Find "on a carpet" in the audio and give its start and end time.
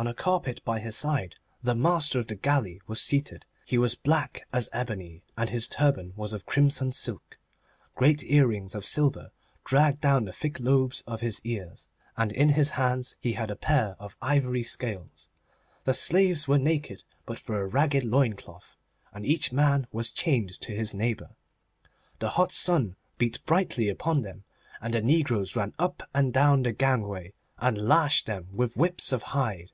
0.00-0.60